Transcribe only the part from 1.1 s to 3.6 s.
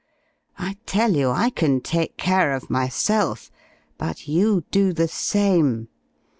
you I can take care of myself,